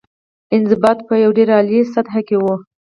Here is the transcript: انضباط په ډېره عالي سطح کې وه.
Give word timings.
انضباط 0.55 0.97
په 1.07 1.13
ډېره 1.37 1.53
عالي 1.57 1.79
سطح 1.93 2.13
کې 2.27 2.37
وه. 2.43 2.55